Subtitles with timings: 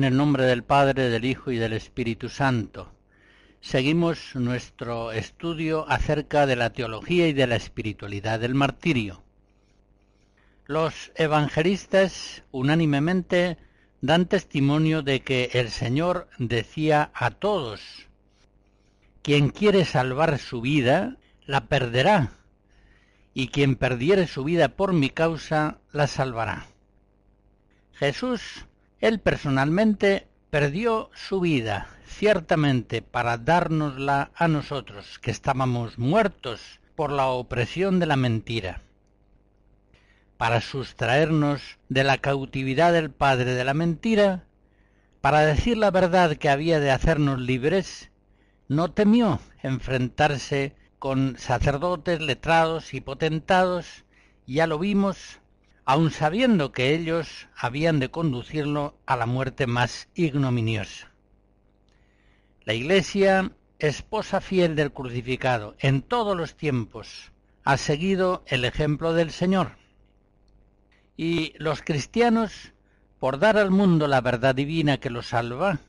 [0.00, 2.90] En el nombre del Padre, del Hijo y del Espíritu Santo.
[3.60, 9.22] Seguimos nuestro estudio acerca de la teología y de la espiritualidad del martirio.
[10.64, 13.58] Los evangelistas unánimemente
[14.00, 17.82] dan testimonio de que el Señor decía a todos,
[19.20, 22.32] quien quiere salvar su vida, la perderá,
[23.34, 26.68] y quien perdiere su vida por mi causa, la salvará.
[27.92, 28.64] Jesús
[29.00, 37.28] él personalmente perdió su vida, ciertamente para dárnosla a nosotros, que estábamos muertos por la
[37.28, 38.82] opresión de la mentira,
[40.36, 44.44] para sustraernos de la cautividad del Padre de la mentira,
[45.20, 48.10] para decir la verdad que había de hacernos libres,
[48.68, 54.04] no temió enfrentarse con sacerdotes, letrados y potentados,
[54.46, 55.39] ya lo vimos
[55.90, 61.10] aun sabiendo que ellos habían de conducirlo a la muerte más ignominiosa.
[62.62, 67.32] La Iglesia, esposa fiel del crucificado en todos los tiempos,
[67.64, 69.78] ha seguido el ejemplo del Señor.
[71.16, 72.72] Y los cristianos,
[73.18, 75.80] por dar al mundo la verdad divina que los salva,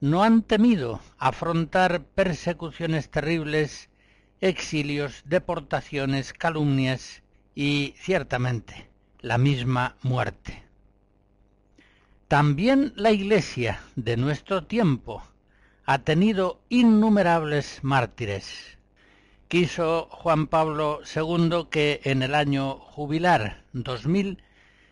[0.00, 3.90] no han temido afrontar persecuciones terribles,
[4.40, 7.22] exilios, deportaciones, calumnias
[7.54, 8.87] y, ciertamente,
[9.20, 10.62] la misma muerte.
[12.28, 15.22] También la Iglesia de nuestro tiempo
[15.86, 18.78] ha tenido innumerables mártires.
[19.48, 24.42] Quiso Juan Pablo II que en el año jubilar 2000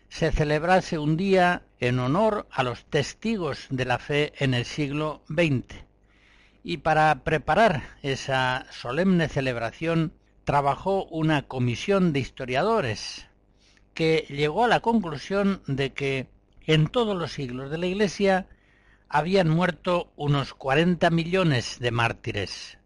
[0.09, 5.21] se celebrase un día en honor a los testigos de la fe en el siglo
[5.27, 5.85] XX.
[6.63, 10.11] Y para preparar esa solemne celebración
[10.43, 13.27] trabajó una comisión de historiadores
[13.97, 16.27] que llegó a la conclusión de que
[16.67, 18.47] en todos los siglos de la Iglesia
[19.09, 22.77] habían muerto unos 40 millones de mártires,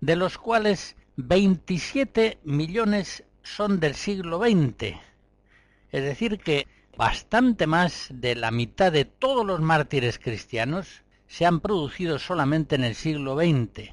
[0.00, 4.96] de los cuales 27 millones son del siglo XX.
[5.92, 6.66] Es decir, que
[6.96, 12.84] bastante más de la mitad de todos los mártires cristianos se han producido solamente en
[12.84, 13.92] el siglo XX.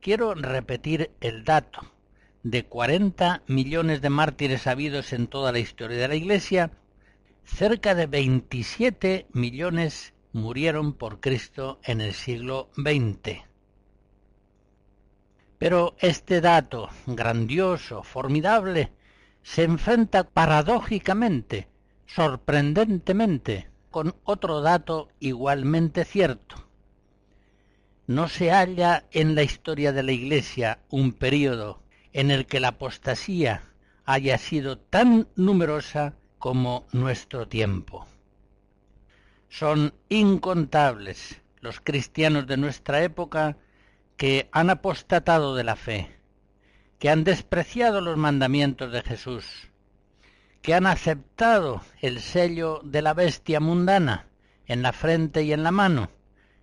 [0.00, 1.93] Quiero repetir el dato
[2.44, 6.70] de 40 millones de mártires habidos en toda la historia de la Iglesia,
[7.42, 13.40] cerca de 27 millones murieron por Cristo en el siglo XX.
[15.56, 18.92] Pero este dato grandioso, formidable,
[19.42, 21.68] se enfrenta paradójicamente,
[22.06, 26.56] sorprendentemente, con otro dato igualmente cierto.
[28.06, 31.83] No se halla en la historia de la Iglesia un período
[32.14, 33.62] en el que la apostasía
[34.06, 38.06] haya sido tan numerosa como nuestro tiempo.
[39.48, 43.56] Son incontables los cristianos de nuestra época
[44.16, 46.08] que han apostatado de la fe,
[46.98, 49.70] que han despreciado los mandamientos de Jesús,
[50.62, 54.28] que han aceptado el sello de la bestia mundana
[54.66, 56.10] en la frente y en la mano,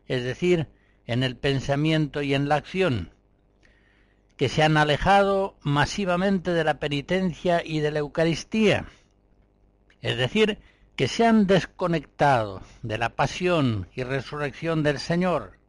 [0.08, 0.70] es decir,
[1.06, 3.12] en el pensamiento y en la acción,
[4.42, 8.88] que se han alejado masivamente de la penitencia y de la Eucaristía,
[10.02, 10.58] es decir,
[10.96, 15.60] que se han desconectado de la pasión y resurrección del Señor,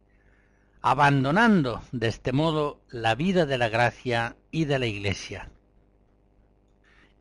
[0.81, 5.51] abandonando de este modo la vida de la gracia y de la Iglesia.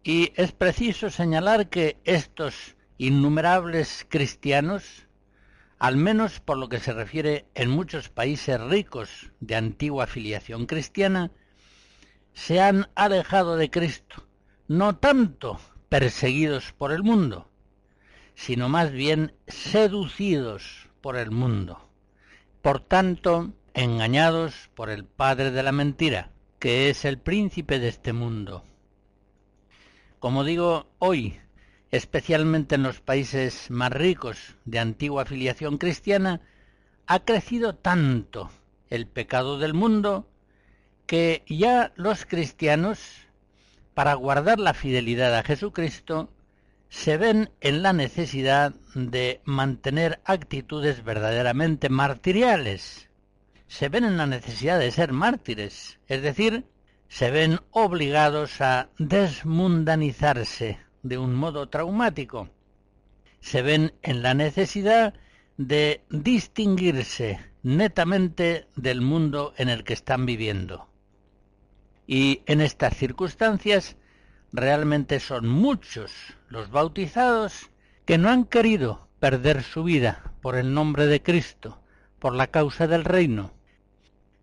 [0.03, 5.07] Y es preciso señalar que estos innumerables cristianos,
[5.79, 11.31] al menos por lo que se refiere en muchos países ricos de antigua filiación cristiana,
[12.35, 14.27] se han alejado de Cristo,
[14.69, 17.49] no tanto perseguidos por el mundo,
[18.35, 21.89] sino más bien seducidos por el mundo.
[22.63, 28.13] Por tanto, engañados por el padre de la mentira, que es el príncipe de este
[28.13, 28.65] mundo.
[30.19, 31.41] Como digo, hoy,
[31.91, 36.41] especialmente en los países más ricos de antigua afiliación cristiana,
[37.07, 38.51] ha crecido tanto
[38.89, 40.29] el pecado del mundo
[41.13, 42.99] que ya los cristianos,
[43.93, 46.31] para guardar la fidelidad a Jesucristo,
[46.89, 53.11] se ven en la necesidad de mantener actitudes verdaderamente martiriales.
[53.67, 56.65] Se ven en la necesidad de ser mártires, es decir,
[57.09, 62.49] se ven obligados a desmundanizarse de un modo traumático.
[63.41, 65.13] Se ven en la necesidad
[65.59, 70.89] de distinguirse netamente del mundo en el que están viviendo.
[72.07, 73.97] Y en estas circunstancias
[74.53, 76.13] realmente son muchos
[76.49, 77.71] los bautizados
[78.05, 81.81] que no han querido perder su vida por el nombre de Cristo,
[82.19, 83.53] por la causa del reino,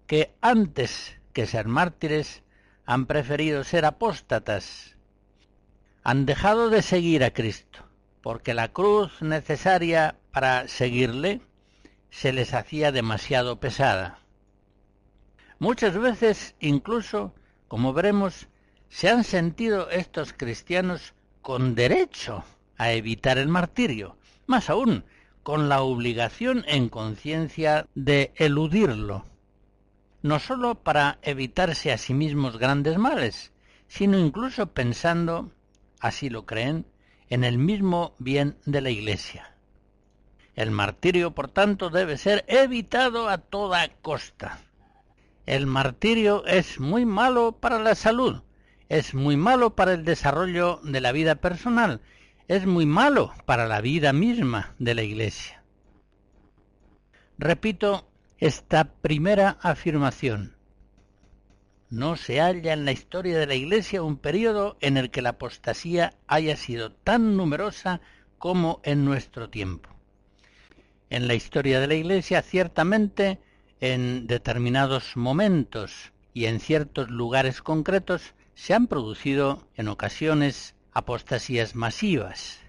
[0.07, 2.43] que antes que ser mártires
[2.85, 4.97] han preferido ser apóstatas,
[6.03, 7.85] han dejado de seguir a Cristo,
[8.21, 11.41] porque la cruz necesaria para seguirle
[12.09, 14.19] se les hacía demasiado pesada.
[15.59, 17.35] Muchas veces incluso,
[17.69, 18.47] como veremos,
[18.89, 22.43] se han sentido estos cristianos con derecho
[22.77, 24.17] a evitar el martirio,
[24.47, 25.05] más aún
[25.43, 29.25] con la obligación en conciencia de eludirlo,
[30.21, 33.53] no sólo para evitarse a sí mismos grandes males,
[33.87, 35.51] sino incluso pensando,
[35.99, 36.85] así lo creen,
[37.29, 39.53] en el mismo bien de la Iglesia.
[40.55, 44.59] El martirio, por tanto, debe ser evitado a toda costa.
[45.49, 48.43] El martirio es muy malo para la salud,
[48.87, 52.01] es muy malo para el desarrollo de la vida personal,
[52.47, 55.63] es muy malo para la vida misma de la Iglesia.
[57.39, 58.07] Repito
[58.37, 60.55] esta primera afirmación.
[61.89, 65.29] No se halla en la historia de la Iglesia un periodo en el que la
[65.29, 68.01] apostasía haya sido tan numerosa
[68.37, 69.89] como en nuestro tiempo.
[71.09, 73.39] En la historia de la Iglesia, ciertamente,
[73.79, 82.59] en determinados momentos y en ciertos lugares concretos, se han producido en ocasiones apostasías masivas.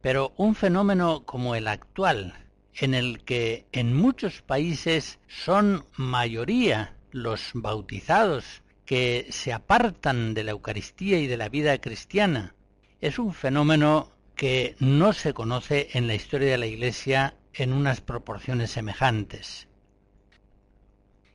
[0.00, 2.34] Pero un fenómeno como el actual,
[2.74, 10.50] en el que en muchos países son mayoría los bautizados que se apartan de la
[10.50, 12.54] Eucaristía y de la vida cristiana,
[13.00, 18.00] es un fenómeno que no se conoce en la historia de la Iglesia en unas
[18.00, 19.68] proporciones semejantes.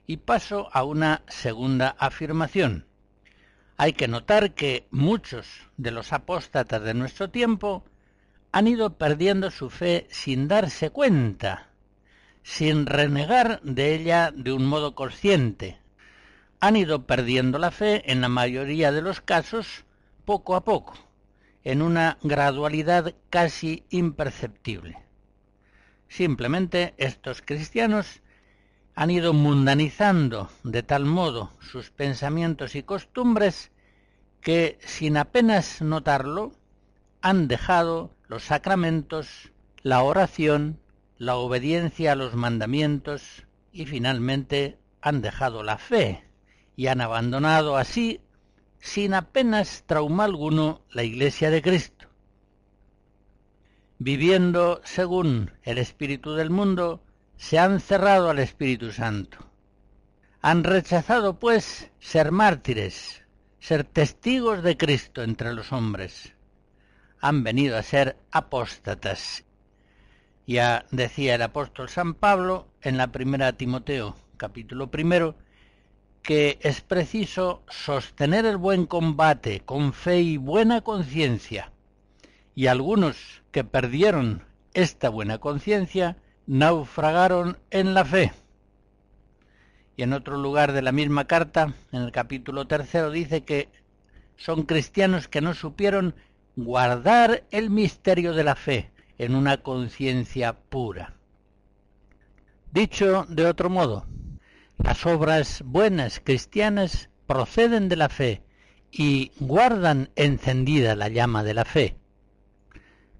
[0.09, 2.87] Y paso a una segunda afirmación.
[3.75, 7.83] Hay que notar que muchos de los apóstatas de nuestro tiempo
[8.53, 11.71] han ido perdiendo su fe sin darse cuenta,
[12.41, 15.77] sin renegar de ella de un modo consciente.
[16.61, 19.83] Han ido perdiendo la fe en la mayoría de los casos
[20.23, 20.93] poco a poco,
[21.65, 24.97] en una gradualidad casi imperceptible.
[26.07, 28.21] Simplemente estos cristianos
[28.97, 33.71] han ido mundanizando de tal modo sus pensamientos y costumbres
[34.41, 36.53] que, sin apenas notarlo,
[37.21, 39.51] han dejado los sacramentos,
[39.83, 40.79] la oración,
[41.19, 46.23] la obediencia a los mandamientos y finalmente han dejado la fe
[46.75, 48.19] y han abandonado así,
[48.79, 52.07] sin apenas trauma alguno, la Iglesia de Cristo.
[53.99, 57.03] Viviendo según el espíritu del mundo,
[57.37, 59.37] se han cerrado al Espíritu Santo.
[60.41, 63.23] Han rechazado, pues, ser mártires,
[63.59, 66.33] ser testigos de Cristo entre los hombres.
[67.19, 69.45] Han venido a ser apóstatas.
[70.45, 75.35] Ya decía el apóstol San Pablo en la primera Timoteo, capítulo primero,
[76.21, 81.71] que es preciso sostener el buen combate con fe y buena conciencia.
[82.55, 88.33] Y algunos que perdieron esta buena conciencia naufragaron en la fe.
[89.95, 93.69] Y en otro lugar de la misma carta, en el capítulo tercero, dice que
[94.37, 96.15] son cristianos que no supieron
[96.55, 101.13] guardar el misterio de la fe en una conciencia pura.
[102.71, 104.05] Dicho de otro modo,
[104.77, 108.43] las obras buenas cristianas proceden de la fe
[108.91, 111.95] y guardan encendida la llama de la fe.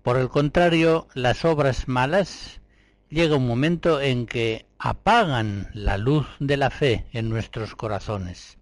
[0.03, 2.61] Por el contrario, las obras malas
[3.09, 8.57] llega un momento en que apagan la luz de la fe en nuestros corazones.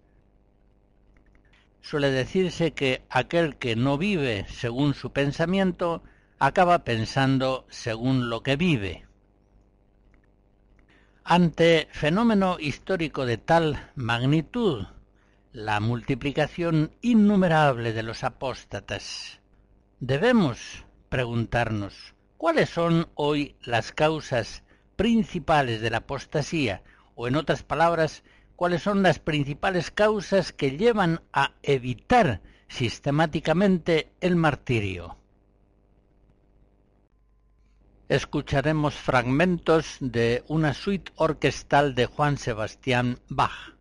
[1.80, 6.02] Suele decirse que aquel que no vive según su pensamiento
[6.38, 9.06] acaba pensando según lo que vive.
[11.24, 14.86] Ante fenómeno histórico de tal magnitud,
[15.52, 19.40] la multiplicación innumerable de los apóstatas,
[19.98, 24.62] debemos preguntarnos cuáles son hoy las causas
[24.96, 26.82] principales de la apostasía,
[27.14, 28.22] o en otras palabras,
[28.56, 35.16] cuáles son las principales causas que llevan a evitar sistemáticamente el martirio
[38.08, 43.74] escucharemos fragmentos de una suite orquestal de Juan Sebastián Bach.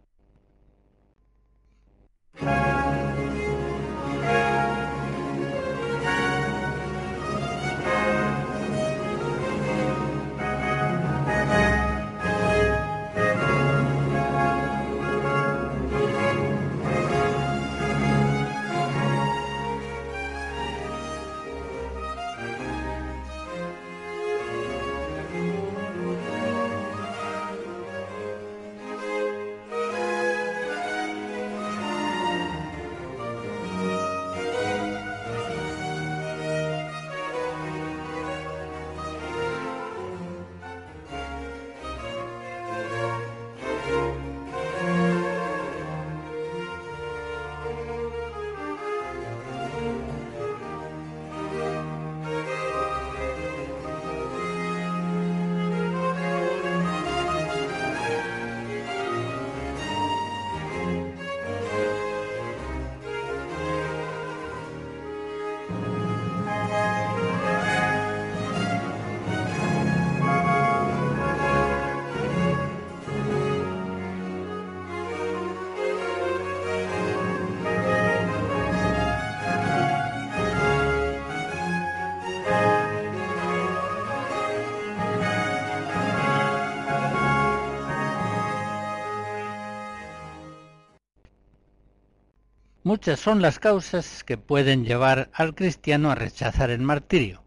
[92.85, 97.41] Muchas son las causas que pueden llevar al cristiano a rechazar el martirio.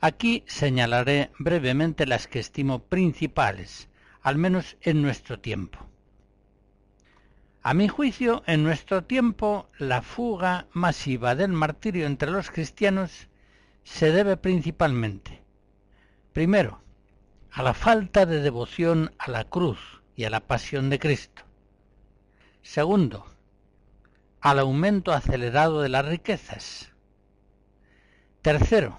[0.00, 3.88] Aquí señalaré brevemente las que estimo principales,
[4.22, 5.80] al menos en nuestro tiempo.
[7.64, 13.26] A mi juicio, en nuestro tiempo, la fuga masiva del martirio entre los cristianos
[13.82, 15.42] se debe principalmente,
[16.32, 16.80] primero,
[17.50, 19.80] a la falta de devoción a la cruz
[20.14, 21.42] y a la pasión de Cristo.
[22.62, 23.33] Segundo,
[24.44, 26.92] al aumento acelerado de las riquezas.
[28.42, 28.98] Tercero,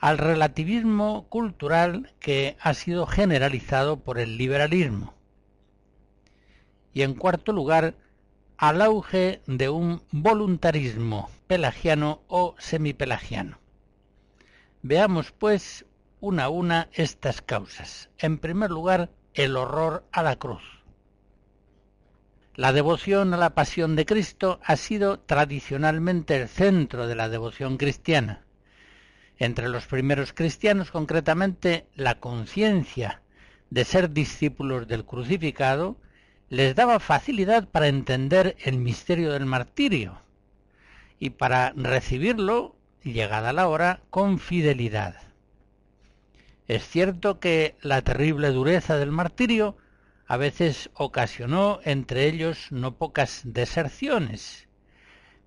[0.00, 5.14] al relativismo cultural que ha sido generalizado por el liberalismo.
[6.92, 7.94] Y en cuarto lugar,
[8.56, 13.60] al auge de un voluntarismo pelagiano o semipelagiano.
[14.82, 15.86] Veamos, pues,
[16.18, 18.10] una a una estas causas.
[18.18, 20.79] En primer lugar, el horror a la cruz.
[22.60, 27.78] La devoción a la pasión de Cristo ha sido tradicionalmente el centro de la devoción
[27.78, 28.44] cristiana.
[29.38, 33.22] Entre los primeros cristianos, concretamente, la conciencia
[33.70, 35.96] de ser discípulos del crucificado
[36.50, 40.20] les daba facilidad para entender el misterio del martirio
[41.18, 45.16] y para recibirlo, llegada la hora, con fidelidad.
[46.68, 49.78] Es cierto que la terrible dureza del martirio
[50.30, 54.68] a veces ocasionó entre ellos no pocas deserciones,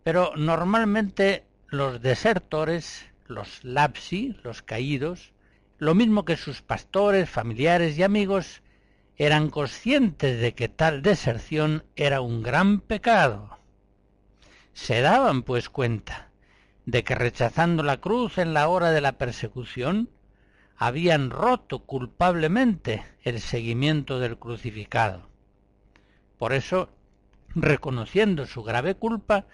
[0.03, 5.31] pero normalmente los desertores, los lapsi, los caídos,
[5.77, 8.61] lo mismo que sus pastores, familiares y amigos,
[9.15, 13.59] eran conscientes de que tal deserción era un gran pecado.
[14.73, 16.27] Se daban pues cuenta
[16.85, 20.09] de que rechazando la cruz en la hora de la persecución,
[20.85, 25.29] habían roto culpablemente el seguimiento del crucificado.
[26.37, 26.89] Por eso,
[27.55, 29.45] reconociendo su grave culpa,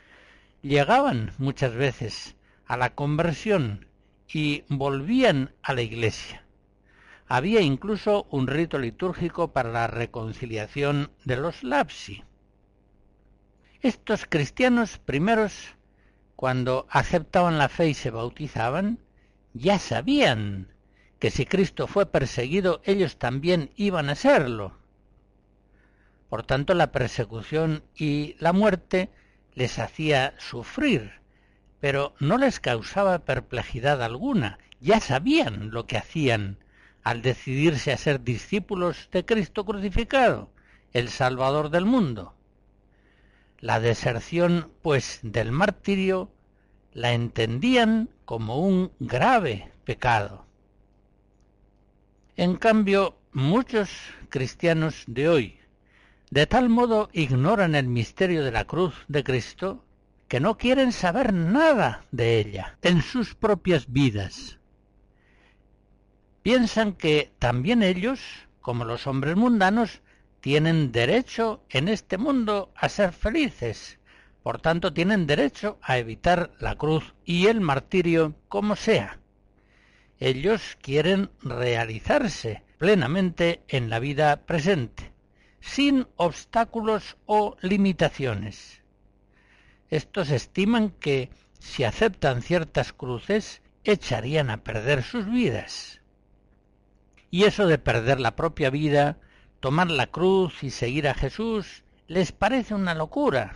[0.63, 3.85] llegaban muchas veces a la conversión
[4.27, 6.45] y volvían a la iglesia.
[7.27, 12.23] Había incluso un rito litúrgico para la reconciliación de los lapsi.
[13.83, 15.75] Estos cristianos primeros,
[16.35, 18.97] cuando aceptaban la fe y se bautizaban,
[19.53, 20.69] ya sabían
[21.19, 24.77] que si Cristo fue perseguido, ellos también iban a serlo.
[26.29, 29.09] Por tanto, la persecución y la muerte
[29.53, 31.11] les hacía sufrir,
[31.79, 36.57] pero no les causaba perplejidad alguna, ya sabían lo que hacían
[37.03, 40.51] al decidirse a ser discípulos de Cristo crucificado,
[40.93, 42.35] el Salvador del mundo.
[43.59, 46.31] La deserción, pues, del martirio
[46.93, 50.48] la entendían como un grave pecado.
[52.39, 53.89] En cambio, muchos
[54.29, 55.59] cristianos de hoy
[56.31, 59.83] de tal modo ignoran el misterio de la cruz de Cristo
[60.29, 64.57] que no quieren saber nada de ella en sus propias vidas.
[66.41, 68.21] Piensan que también ellos,
[68.61, 70.01] como los hombres mundanos,
[70.39, 73.99] tienen derecho en este mundo a ser felices,
[74.43, 79.19] por tanto tienen derecho a evitar la cruz y el martirio como sea.
[80.19, 85.11] Ellos quieren realizarse plenamente en la vida presente,
[85.61, 88.81] sin obstáculos o limitaciones.
[89.89, 96.01] Estos estiman que si aceptan ciertas cruces, echarían a perder sus vidas.
[97.31, 99.17] Y eso de perder la propia vida,
[99.59, 103.55] tomar la cruz y seguir a Jesús, les parece una locura.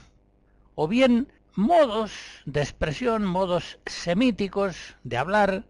[0.76, 2.12] O bien modos
[2.46, 5.66] de expresión, modos semíticos de hablar,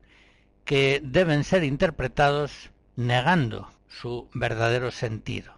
[0.65, 5.53] que deben ser interpretados negando su verdadero sentido.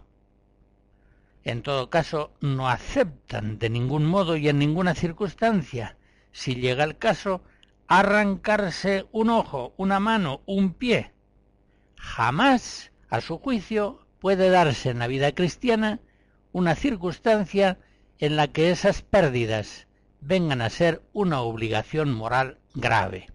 [1.43, 5.95] En todo caso, no aceptan de ningún modo y en ninguna circunstancia,
[6.31, 7.43] si llega el caso,
[7.87, 11.11] arrancarse un ojo, una mano, un pie.
[11.97, 15.99] Jamás, a su juicio, puede darse en la vida cristiana
[16.51, 17.77] una circunstancia
[18.17, 19.87] en la que esas pérdidas
[20.21, 23.27] vengan a ser una obligación moral grave.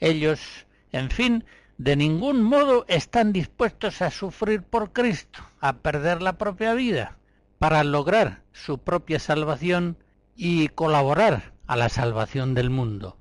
[0.00, 1.44] Ellos, en fin,
[1.76, 7.18] de ningún modo están dispuestos a sufrir por Cristo, a perder la propia vida,
[7.58, 9.96] para lograr su propia salvación
[10.36, 13.16] y colaborar a la salvación del mundo.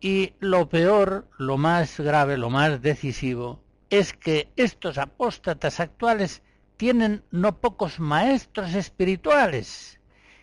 [0.00, 6.42] Y lo peor, lo más grave, lo más decisivo, es que estos apóstatas actuales
[6.76, 10.00] tienen no pocos maestros espirituales,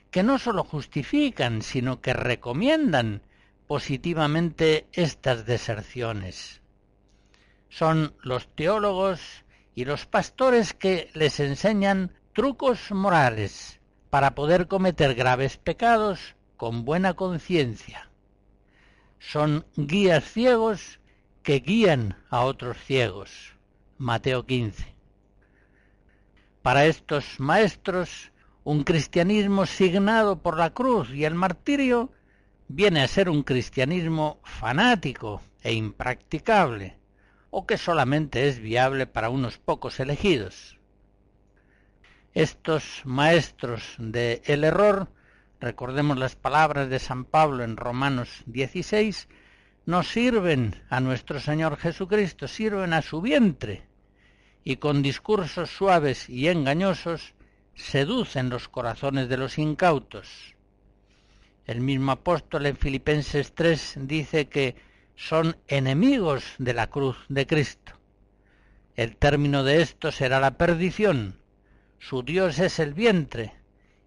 [0.10, 3.22] que no sólo justifican, sino que recomiendan
[3.72, 6.62] positivamente estas deserciones.
[7.70, 13.80] Son los teólogos y los pastores que les enseñan trucos morales
[14.10, 18.10] para poder cometer graves pecados con buena conciencia.
[19.20, 21.00] Son guías ciegos
[21.42, 23.54] que guían a otros ciegos.
[23.98, 24.94] Mateo 15.
[26.62, 28.34] Para estos maestros,
[28.66, 32.12] un cristianismo signado por la cruz y el martirio
[32.74, 36.98] viene a ser un cristianismo fanático e impracticable,
[37.50, 40.78] o que solamente es viable para unos pocos elegidos.
[42.34, 45.10] Estos maestros del el error,
[45.60, 49.28] recordemos las palabras de San Pablo en Romanos 16,
[49.86, 53.84] no sirven a nuestro Señor Jesucristo, sirven a su vientre,
[54.64, 57.34] y con discursos suaves y engañosos
[57.76, 60.56] seducen los corazones de los incautos.
[61.66, 64.76] El mismo apóstol en Filipenses 3 dice que
[65.16, 67.94] son enemigos de la cruz de Cristo.
[68.96, 71.40] El término de esto será la perdición.
[72.00, 73.54] Su Dios es el vientre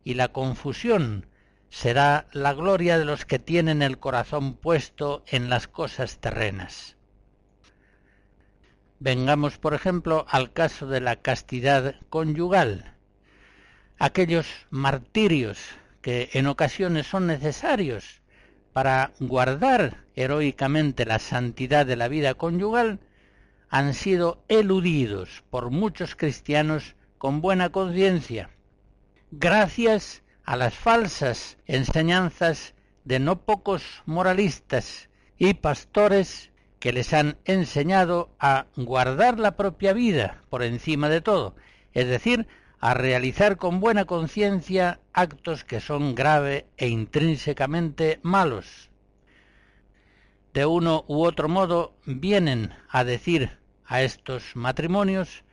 [0.02, 1.26] y la confusión
[1.70, 6.96] será la gloria de los que tienen el corazón puesto en las cosas terrenas.
[8.98, 12.94] Vengamos, por ejemplo, al caso de la castidad conyugal.
[13.98, 15.58] Aquellos martirios
[16.04, 18.20] que en ocasiones son necesarios
[18.74, 23.00] para guardar heroicamente la santidad de la vida conyugal,
[23.70, 28.50] han sido eludidos por muchos cristianos con buena conciencia,
[29.30, 38.28] gracias a las falsas enseñanzas de no pocos moralistas y pastores que les han enseñado
[38.38, 41.56] a guardar la propia vida por encima de todo,
[41.94, 42.46] es decir,
[42.84, 48.90] a realizar con buena conciencia actos que son grave e intrínsecamente malos.
[50.52, 55.44] De uno u otro modo vienen a decir a estos matrimonios,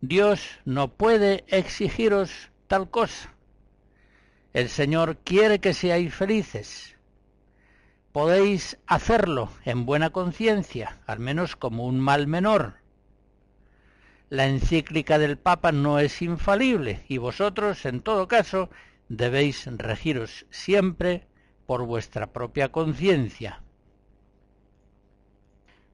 [0.00, 3.34] Dios no puede exigiros tal cosa.
[4.54, 6.96] El Señor quiere que seáis felices.
[8.10, 12.83] Podéis hacerlo en buena conciencia, al menos como un mal menor
[14.34, 18.68] la encíclica del Papa no es infalible y vosotros, en todo caso,
[19.08, 21.28] debéis regiros siempre
[21.66, 23.62] por vuestra propia conciencia.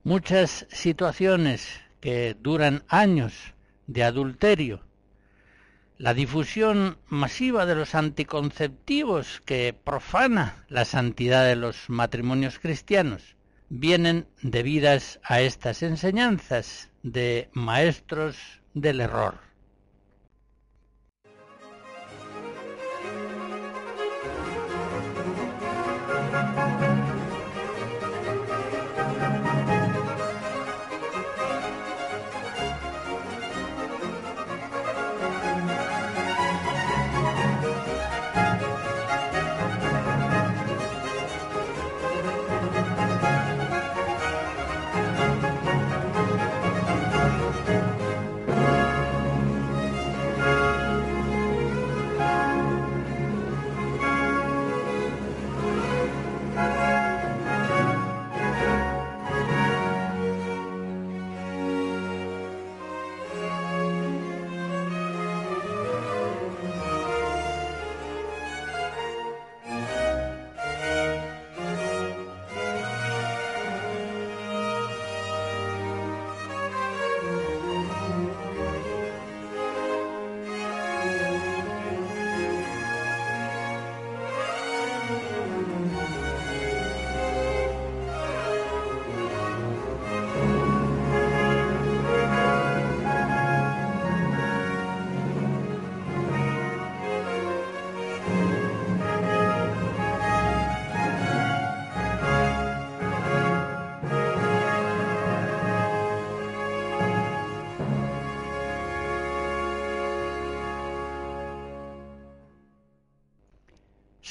[0.05, 3.35] Muchas situaciones que duran años
[3.87, 4.87] de adulterio,
[5.99, 13.37] la difusión masiva de los anticonceptivos que profana la santidad de los matrimonios cristianos,
[13.69, 19.50] vienen debidas a estas enseñanzas de maestros del error.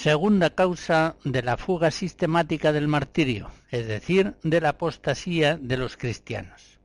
[0.02, 5.98] Segunda causa de la fuga sistemática del martirio, es decir, de la apostasía de los
[5.98, 6.80] cristianos.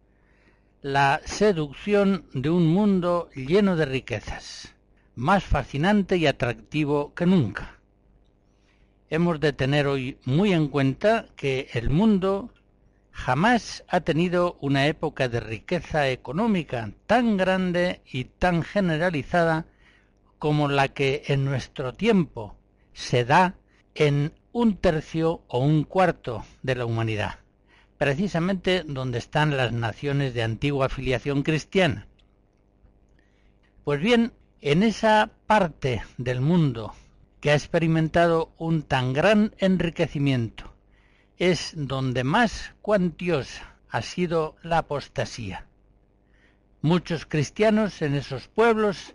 [0.83, 4.74] La seducción de un mundo lleno de riquezas,
[5.14, 7.79] más fascinante y atractivo que nunca.
[9.11, 12.53] Hemos de tener hoy muy en cuenta que el mundo
[13.12, 19.66] jamás ha tenido una época de riqueza económica tan grande y tan generalizada
[20.40, 22.57] como la que en nuestro tiempo
[22.94, 23.57] se da
[23.94, 27.40] en un tercio o un cuarto de la humanidad,
[27.98, 32.07] precisamente donde están las naciones de antigua afiliación cristiana.
[33.83, 36.94] Pues bien, en esa parte del mundo
[37.40, 40.72] que ha experimentado un tan gran enriquecimiento,
[41.37, 45.66] es donde más cuantiosa ha sido la apostasía.
[46.80, 49.14] Muchos cristianos en esos pueblos,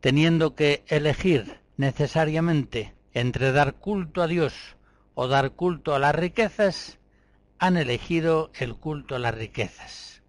[0.00, 4.76] teniendo que elegir necesariamente entre dar culto a Dios
[5.14, 6.98] o dar culto a las riquezas,
[7.58, 10.22] han elegido el culto a las riquezas.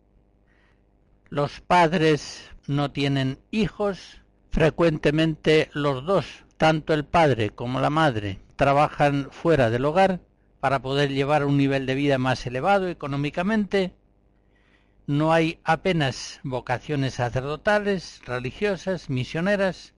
[1.29, 9.29] Los padres no tienen hijos, frecuentemente los dos, tanto el padre como la madre, trabajan
[9.31, 10.19] fuera del hogar
[10.59, 13.93] para poder llevar un nivel de vida más elevado económicamente.
[15.07, 19.93] No hay apenas vocaciones sacerdotales, religiosas, misioneras,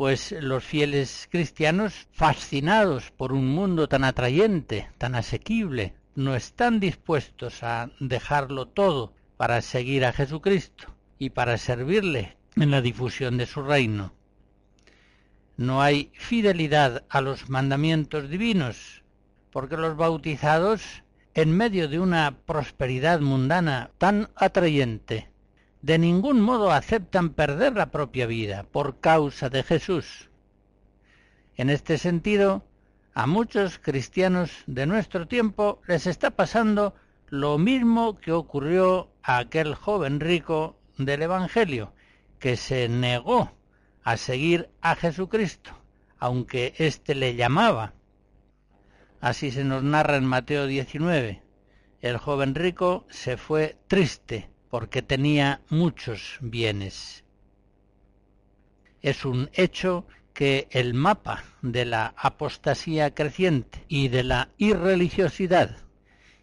[0.00, 7.62] pues los fieles cristianos, fascinados por un mundo tan atrayente, tan asequible, no están dispuestos
[7.62, 10.86] a dejarlo todo para seguir a Jesucristo
[11.18, 14.14] y para servirle en la difusión de su reino.
[15.58, 19.04] No hay fidelidad a los mandamientos divinos,
[19.52, 21.02] porque los bautizados,
[21.34, 25.29] en medio de una prosperidad mundana tan atrayente,
[25.82, 30.28] de ningún modo aceptan perder la propia vida por causa de Jesús.
[31.56, 32.64] En este sentido,
[33.14, 36.94] a muchos cristianos de nuestro tiempo les está pasando
[37.28, 41.92] lo mismo que ocurrió a aquel joven rico del Evangelio,
[42.38, 43.52] que se negó
[44.02, 45.70] a seguir a Jesucristo,
[46.18, 47.94] aunque éste le llamaba.
[49.20, 51.42] Así se nos narra en Mateo 19.
[52.00, 57.24] El joven rico se fue triste porque tenía muchos bienes.
[59.02, 65.76] Es un hecho que el mapa de la apostasía creciente y de la irreligiosidad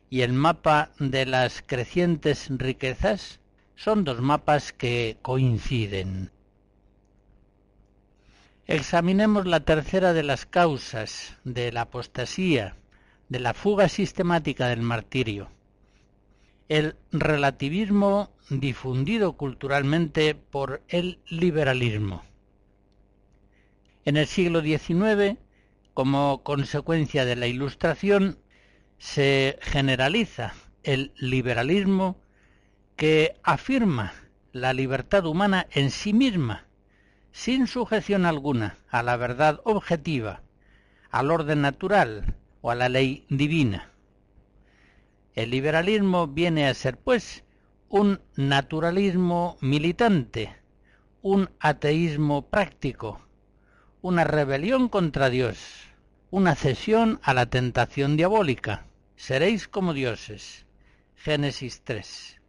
[0.09, 3.39] y el mapa de las crecientes riquezas
[3.75, 6.31] son dos mapas que coinciden.
[8.65, 12.75] Examinemos la tercera de las causas de la apostasía,
[13.29, 15.49] de la fuga sistemática del martirio
[16.69, 22.23] el relativismo difundido culturalmente por el liberalismo.
[24.05, 25.37] En el siglo XIX,
[25.93, 28.37] como consecuencia de la Ilustración,
[28.97, 30.53] se generaliza
[30.83, 32.17] el liberalismo
[32.95, 34.13] que afirma
[34.51, 36.65] la libertad humana en sí misma,
[37.31, 40.41] sin sujeción alguna a la verdad objetiva,
[41.11, 43.91] al orden natural o a la ley divina.
[45.37, 47.43] El liberalismo viene a ser, pues,
[47.89, 50.55] un naturalismo militante,
[51.21, 53.21] un ateísmo práctico,
[54.01, 55.59] una rebelión contra Dios,
[56.31, 58.87] una cesión a la tentación diabólica.
[59.15, 60.65] Seréis como dioses.
[61.17, 62.41] Génesis 3.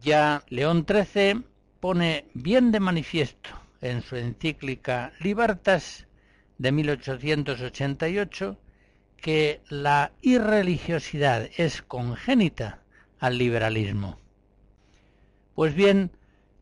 [0.00, 1.44] Ya León XIII
[1.78, 6.08] pone bien de manifiesto en su encíclica Libertas
[6.58, 8.58] de 1888
[9.20, 12.82] que la irreligiosidad es congénita
[13.18, 14.18] al liberalismo.
[15.54, 16.12] Pues bien,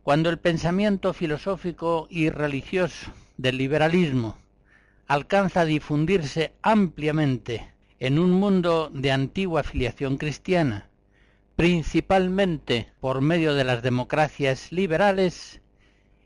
[0.03, 4.39] cuando el pensamiento filosófico y religioso del liberalismo
[5.07, 10.89] alcanza a difundirse ampliamente en un mundo de antigua afiliación cristiana,
[11.57, 15.61] principalmente por medio de las democracias liberales,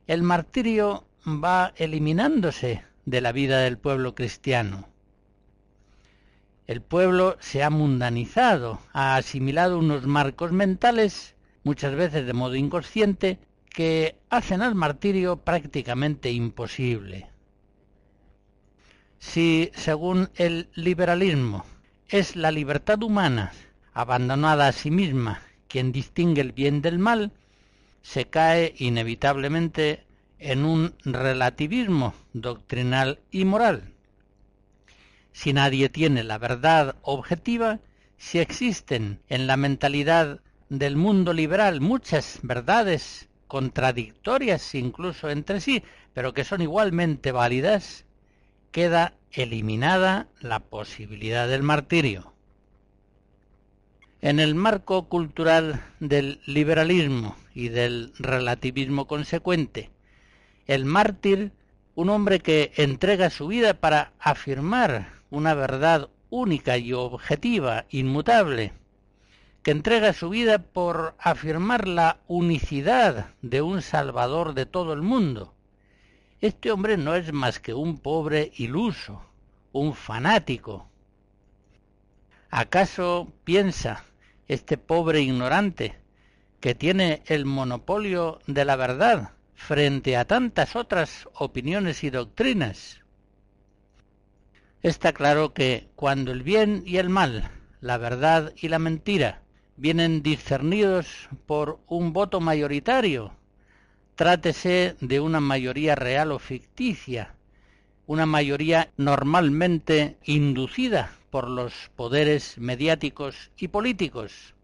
[0.06, 4.89] el martirio va eliminándose de la vida del pueblo cristiano.
[6.70, 13.40] El pueblo se ha mundanizado, ha asimilado unos marcos mentales, muchas veces de modo inconsciente,
[13.70, 17.26] que hacen al martirio prácticamente imposible.
[19.18, 21.64] Si, según el liberalismo,
[22.06, 23.50] es la libertad humana,
[23.92, 27.32] abandonada a sí misma, quien distingue el bien del mal,
[28.02, 30.04] se cae inevitablemente
[30.38, 33.92] en un relativismo doctrinal y moral.
[35.32, 37.80] Si nadie tiene la verdad objetiva,
[38.16, 45.82] si existen en la mentalidad del mundo liberal muchas verdades contradictorias incluso entre sí,
[46.14, 48.04] pero que son igualmente válidas,
[48.70, 52.32] queda eliminada la posibilidad del martirio.
[54.20, 59.90] En el marco cultural del liberalismo y del relativismo consecuente,
[60.66, 61.52] el mártir,
[61.94, 68.72] un hombre que entrega su vida para afirmar una verdad única y objetiva, inmutable,
[69.62, 75.54] que entrega su vida por afirmar la unicidad de un Salvador de todo el mundo,
[76.40, 79.22] este hombre no es más que un pobre iluso,
[79.72, 80.88] un fanático.
[82.50, 84.04] ¿Acaso piensa
[84.48, 85.98] este pobre ignorante
[86.60, 92.99] que tiene el monopolio de la verdad frente a tantas otras opiniones y doctrinas?
[94.82, 97.50] Está claro que cuando el bien y el mal,
[97.82, 99.42] la verdad y la mentira,
[99.76, 103.34] vienen discernidos por un voto mayoritario,
[104.14, 107.34] trátese de una mayoría real o ficticia,
[108.06, 114.54] una mayoría normalmente inducida por los poderes mediáticos y políticos.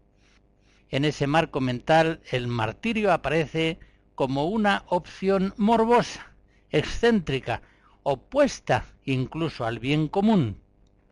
[0.89, 3.77] En ese marco mental el martirio aparece
[4.15, 6.33] como una opción morbosa,
[6.71, 7.61] excéntrica,
[8.09, 10.61] opuesta incluso al bien común,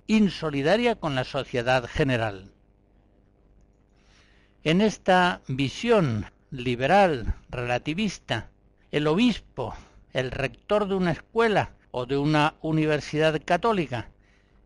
[0.07, 2.53] insolidaria con la sociedad general.
[4.63, 8.49] En esta visión liberal, relativista,
[8.91, 9.75] el obispo,
[10.13, 14.07] el rector de una escuela o de una universidad católica,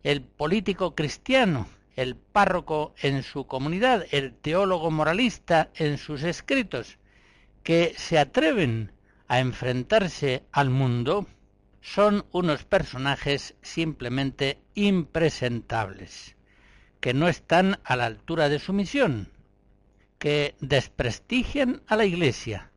[0.04, 1.66] el político cristiano,
[1.96, 6.96] el párroco en su comunidad, el teólogo moralista en sus escritos,
[7.64, 8.92] que se atreven
[9.26, 11.26] a enfrentarse al mundo,
[11.80, 16.36] son unos personajes simplemente impresentables,
[17.00, 19.28] que no están a la altura de su misión,
[20.18, 22.70] que desprestigian a la Iglesia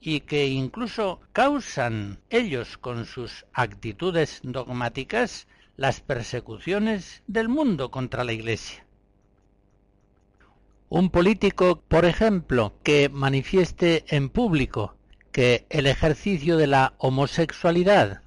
[0.00, 8.34] y que incluso causan ellos con sus actitudes dogmáticas las persecuciones del mundo contra la
[8.34, 8.84] Iglesia.
[10.90, 14.94] Un político, por ejemplo, que manifieste en público
[15.32, 18.23] que el ejercicio de la homosexualidad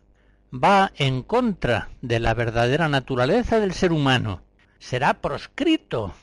[0.54, 4.42] va en contra de la verdadera naturaleza del ser humano,
[4.80, 6.14] será proscrito.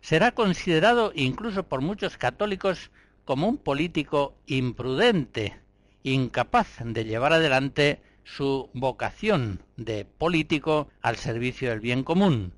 [0.00, 2.90] Será considerado incluso por muchos católicos
[3.24, 5.58] como un político imprudente,
[6.02, 12.52] incapaz de llevar adelante su vocación de político al servicio del bien común.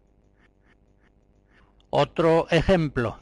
[1.90, 3.18] Otro ejemplo,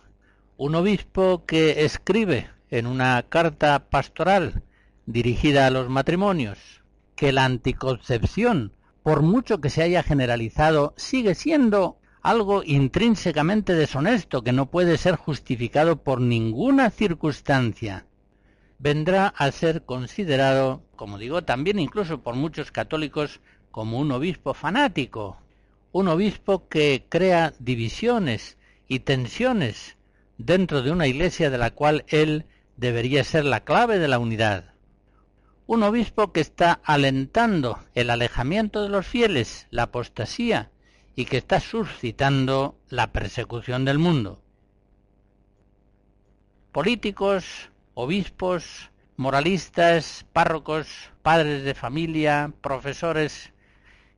[0.56, 4.62] un obispo que escribe en una carta pastoral
[5.06, 6.77] dirigida a los matrimonios
[7.18, 14.52] que la anticoncepción, por mucho que se haya generalizado, sigue siendo algo intrínsecamente deshonesto que
[14.52, 18.06] no puede ser justificado por ninguna circunstancia,
[18.78, 23.40] vendrá a ser considerado, como digo, también incluso por muchos católicos,
[23.72, 25.38] como un obispo fanático,
[25.90, 29.96] un obispo que crea divisiones y tensiones
[30.36, 34.77] dentro de una iglesia de la cual él debería ser la clave de la unidad.
[35.68, 40.70] Un obispo que está alentando el alejamiento de los fieles, la apostasía,
[41.14, 44.40] y que está suscitando la persecución del mundo.
[46.72, 53.52] Políticos, obispos, moralistas, párrocos, padres de familia, profesores,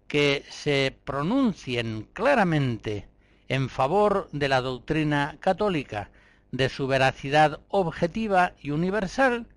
[0.07, 3.09] que se pronuncien claramente
[3.49, 6.11] en favor de la doctrina católica,
[6.53, 9.49] de su veracidad objetiva y universal,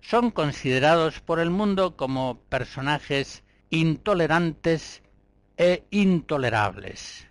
[0.00, 5.02] son considerados por el mundo como personajes intolerantes
[5.56, 7.26] e intolerables.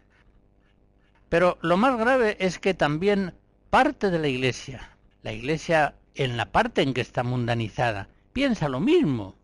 [1.29, 3.33] Pero lo más grave es que también
[3.69, 8.79] parte de la Iglesia, la Iglesia en la parte en que está mundanizada, piensa lo
[8.79, 9.35] mismo.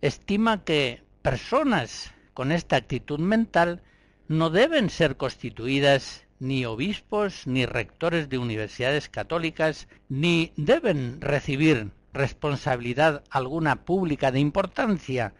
[0.00, 3.82] Estima que personas con esta actitud mental
[4.28, 13.22] no deben ser constituidas ni obispos ni rectores de universidades católicas, ni deben recibir responsabilidad
[13.30, 15.34] alguna pública de importancia,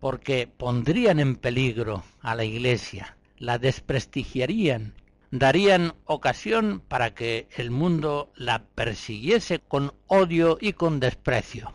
[0.00, 4.94] porque pondrían en peligro a la Iglesia, la desprestigiarían,
[5.30, 11.74] darían ocasión para que el mundo la persiguiese con odio y con desprecio.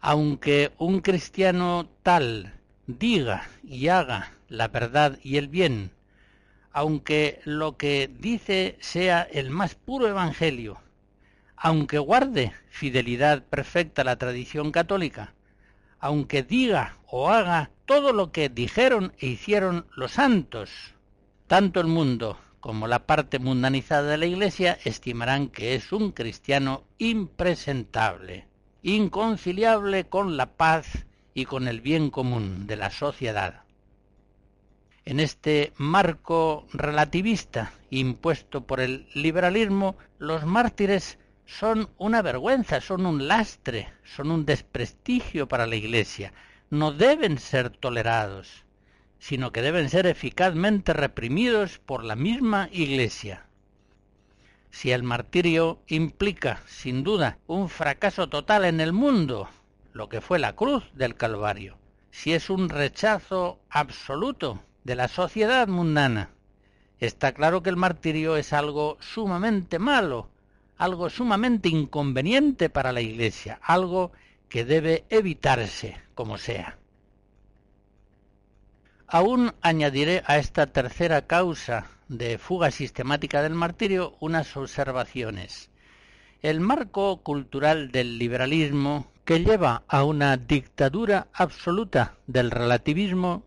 [0.00, 2.52] Aunque un cristiano tal
[2.86, 5.92] diga y haga la verdad y el bien,
[6.74, 10.80] aunque lo que dice sea el más puro evangelio,
[11.56, 15.34] aunque guarde fidelidad perfecta a la tradición católica,
[16.00, 20.70] aunque diga o haga todo lo que dijeron e hicieron los santos,
[21.46, 26.82] tanto el mundo como la parte mundanizada de la Iglesia estimarán que es un cristiano
[26.98, 28.48] impresentable
[28.82, 33.63] inconciliable con la paz y con el bien común de la sociedad.
[35.06, 43.28] En este marco relativista impuesto por el liberalismo, los mártires son una vergüenza, son un
[43.28, 46.32] lastre, son un desprestigio para la Iglesia.
[46.70, 48.64] No deben ser tolerados,
[49.18, 53.44] sino que deben ser eficazmente reprimidos por la misma Iglesia.
[54.70, 59.50] Si el martirio implica, sin duda, un fracaso total en el mundo,
[59.92, 61.76] lo que fue la cruz del Calvario,
[62.10, 66.30] si es un rechazo absoluto de la sociedad mundana,
[66.98, 70.28] está claro que el martirio es algo sumamente malo,
[70.76, 74.12] algo sumamente inconveniente para la Iglesia, algo
[74.48, 76.78] que debe evitarse como sea.
[79.06, 85.70] Aún añadiré a esta tercera causa de fuga sistemática del martirio unas observaciones.
[86.42, 93.44] El marco cultural del liberalismo, que lleva a una dictadura absoluta del relativismo,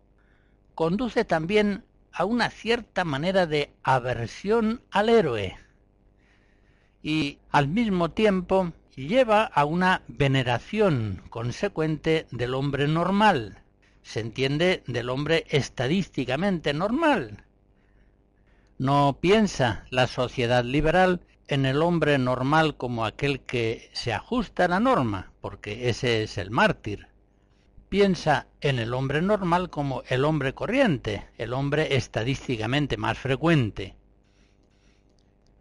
[0.78, 5.56] conduce también a una cierta manera de aversión al héroe.
[7.02, 13.58] Y al mismo tiempo lleva a una veneración consecuente del hombre normal,
[14.04, 17.42] se entiende del hombre estadísticamente normal,
[18.78, 24.68] no piensa la sociedad liberal en el hombre normal como aquel que se ajusta a
[24.68, 27.07] la norma, porque ese es el mártir.
[27.88, 33.96] Piensa en el hombre normal como el hombre corriente, el hombre estadísticamente más frecuente.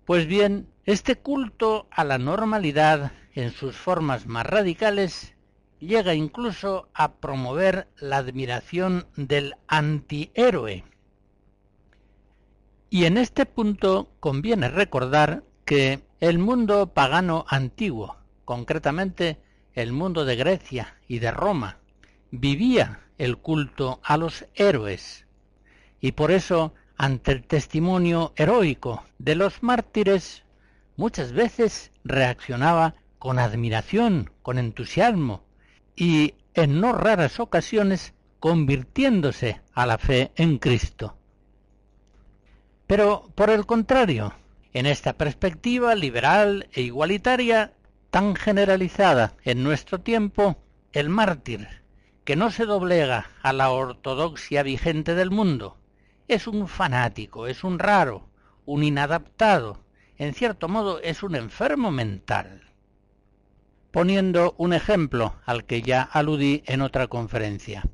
[0.05, 5.35] Pues bien, este culto a la normalidad en sus formas más radicales
[5.79, 10.83] llega incluso a promover la admiración del antihéroe,
[12.89, 19.39] y en este punto conviene recordar que el mundo pagano antiguo, concretamente
[19.73, 21.77] el mundo de Grecia y de Roma,
[22.31, 25.25] vivía el culto a los héroes
[25.99, 30.43] y por eso ante el testimonio heroico de los mártires
[30.95, 35.43] muchas veces reaccionaba con admiración, con entusiasmo
[35.95, 41.17] y en no raras ocasiones convirtiéndose a la fe en Cristo.
[42.85, 44.33] Pero, por el contrario,
[44.73, 47.73] en esta perspectiva liberal e igualitaria
[48.09, 50.57] tan generalizada en nuestro tiempo,
[50.93, 51.67] el mártir,
[52.27, 55.77] que no se doblega a la ortodoxia vigente del mundo,
[56.27, 58.27] es un fanático, es un raro,
[58.65, 59.79] un inadaptado,
[60.17, 62.73] en cierto modo es un enfermo mental.
[63.91, 67.85] Poniendo un ejemplo al que ya aludí en otra conferencia.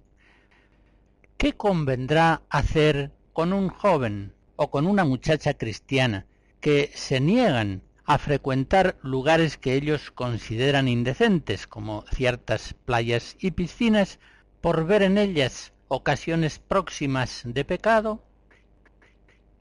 [1.38, 6.26] ¿Qué convendrá hacer con un joven o con una muchacha cristiana
[6.60, 14.20] que se niegan a frecuentar lugares que ellos consideran indecentes, como ciertas playas y piscinas,
[14.62, 18.22] por ver en ellas ocasiones próximas de pecado?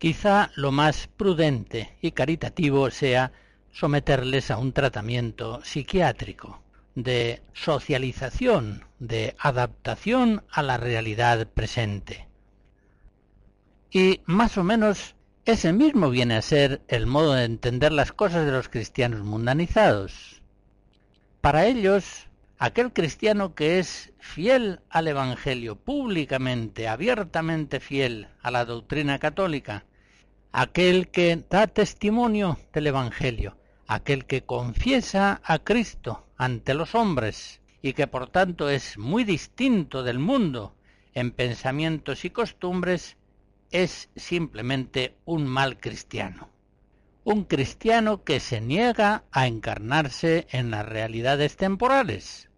[0.03, 3.31] quizá lo más prudente y caritativo sea
[3.71, 6.61] someterles a un tratamiento psiquiátrico
[6.97, 12.27] de socialización, de adaptación a la realidad presente.
[13.93, 15.15] Y más o menos
[15.45, 20.41] ese mismo viene a ser el modo de entender las cosas de los cristianos mundanizados.
[21.41, 22.29] Para ellos,
[22.59, 29.85] aquel cristiano que es fiel al Evangelio, públicamente, abiertamente fiel a la doctrina católica,
[30.53, 33.57] aquel que da testimonio del Evangelio,
[33.89, 40.05] aquel que confiesa a Cristo ante los hombres y que por tanto es muy distinto
[40.05, 40.77] del mundo
[41.15, 43.17] en pensamientos y costumbres,
[43.73, 46.51] es simplemente un mal cristiano.
[47.25, 52.49] Un cristiano que se niega a encarnarse en las realidades temporales.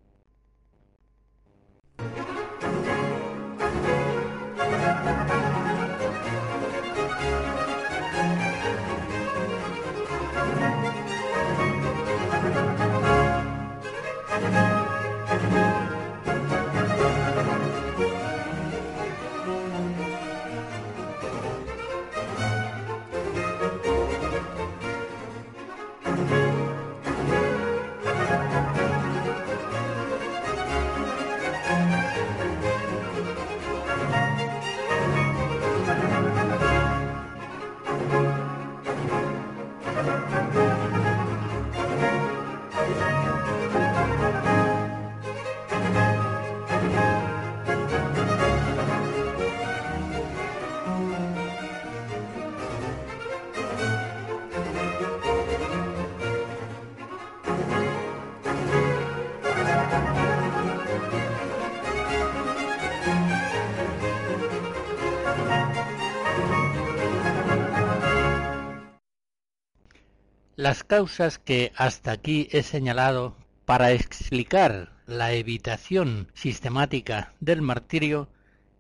[70.65, 73.37] Las causas que hasta aquí he señalado
[73.67, 78.31] para explicar la evitación sistemática del martirio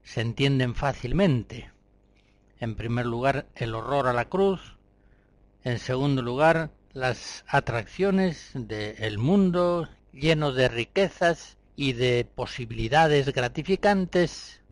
[0.02, 1.70] se entienden fácilmente.
[2.58, 4.78] En primer lugar, el horror a la cruz.
[5.62, 14.62] En segundo lugar, las atracciones del mundo lleno de riquezas y de posibilidades gratificantes.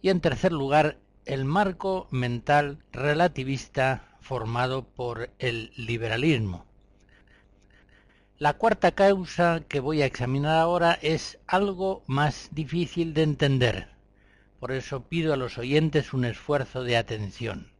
[0.00, 0.96] Y en tercer lugar,
[1.26, 6.64] el marco mental relativista formado por el liberalismo.
[8.38, 13.88] La cuarta causa que voy a examinar ahora es algo más difícil de entender.
[14.60, 17.70] Por eso pido a los oyentes un esfuerzo de atención.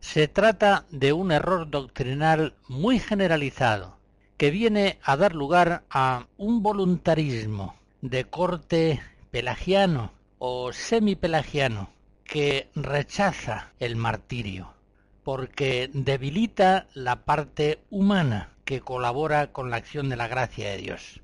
[0.00, 3.98] Se trata de un error doctrinal muy generalizado
[4.36, 9.00] que viene a dar lugar a un voluntarismo de corte
[9.30, 11.95] pelagiano o semipelagiano
[12.26, 14.74] que rechaza el martirio,
[15.22, 21.20] porque debilita la parte humana que colabora con la acción de la gracia de Dios.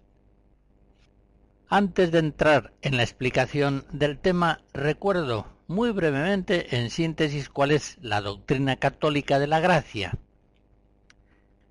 [1.69, 7.97] Antes de entrar en la explicación del tema, recuerdo muy brevemente, en síntesis, cuál es
[8.03, 10.19] la doctrina católica de la gracia.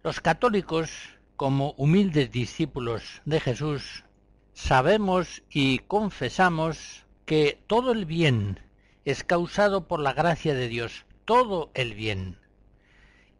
[0.03, 0.89] Los católicos,
[1.35, 4.03] como humildes discípulos de Jesús,
[4.53, 8.59] sabemos y confesamos que todo el bien
[9.05, 12.37] es causado por la gracia de Dios, todo el bien,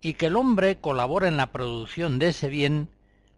[0.01, 2.89] y que el hombre colabora en la producción de ese bien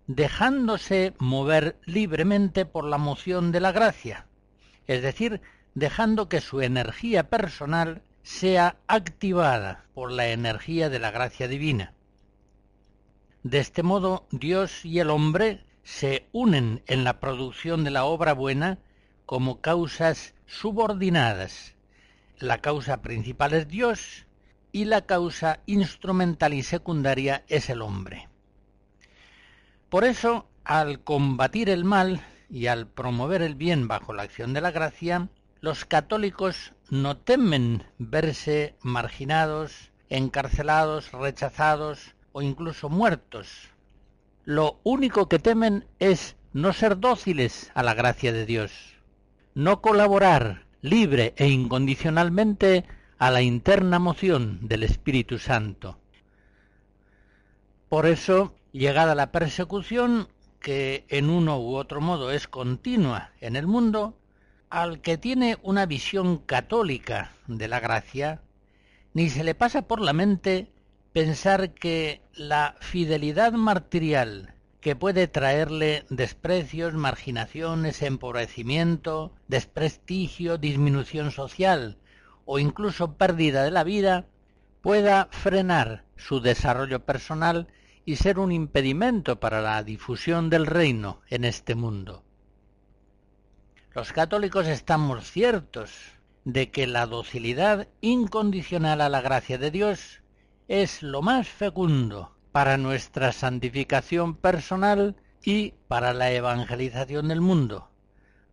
[0.08, 4.26] dejándose mover libremente por la moción de la gracia,
[4.88, 5.42] es decir,
[5.76, 11.94] dejando que su energía personal sea activada por la energía de la gracia divina.
[13.44, 18.34] De este modo, Dios y el hombre se unen en la producción de la obra
[18.34, 18.78] buena
[19.26, 21.73] como causas subordinadas
[22.40, 24.26] la causa principal es Dios
[24.72, 28.28] y la causa instrumental y secundaria es el hombre.
[29.90, 34.62] Por eso, al combatir el mal y al promover el bien bajo la acción de
[34.62, 35.30] la gracia,
[35.62, 43.70] los católicos no temen verse marginados, encarcelados, rechazados o incluso muertos.
[44.44, 48.72] Lo único que temen es no ser dóciles a la gracia de Dios,
[49.54, 52.84] no colaborar libre e incondicionalmente
[53.18, 55.98] a la interna moción del Espíritu Santo.
[57.88, 60.28] Por eso, llegada la persecución,
[60.60, 64.18] que en uno u otro modo es continua en el mundo,
[64.70, 68.42] al que tiene una visión católica de la gracia,
[69.14, 70.68] ni se le pasa por la mente
[71.14, 74.54] pensar que la fidelidad martirial
[74.84, 81.98] que puede traerle desprecios, marginaciones, empobrecimiento, desprestigio, disminución social
[82.44, 84.26] o incluso pérdida de la vida
[84.82, 87.70] pueda frenar su desarrollo personal
[88.04, 92.26] y ser un impedimento para la difusión del reino en este mundo.
[93.96, 95.92] Los católicos estamos ciertos
[96.44, 100.22] de que la docilidad incondicional a la gracia de Dios
[100.68, 107.90] es lo más fecundo para nuestra santificación personal y para la evangelización del mundo,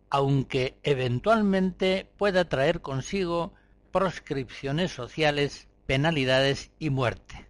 [0.09, 3.53] aunque eventualmente pueda traer consigo
[3.91, 7.47] proscripciones sociales, penalidades y muerte.